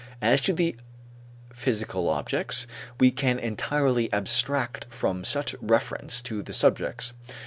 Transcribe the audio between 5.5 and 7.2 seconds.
reference to the subjects.